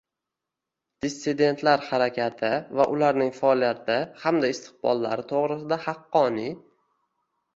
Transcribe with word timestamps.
“dissidentlar 1.05 1.83
harakati” 1.89 2.49
va 2.79 2.87
ularning 2.95 3.29
faoliyati 3.41 3.99
hamda 4.23 4.51
istiqbollari 4.55 5.27
to‘g‘risida 5.33 5.79
haqqoniy 5.87 6.51